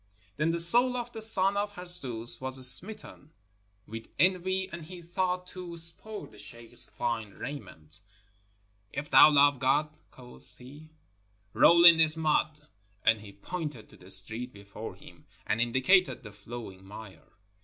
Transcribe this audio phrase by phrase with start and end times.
[0.37, 3.33] Then the soul of the son of Harzooz was smitten
[3.85, 7.99] with 31S NORTHERN AFRICA en\^, and he thought to spoil the sheikh's fine raiment.
[8.91, 10.89] "If thou love God," quoth he,
[11.53, 12.67] "roll in this mud,"
[13.05, 17.33] and he pointed to the street before him, and indicated the flowing mire.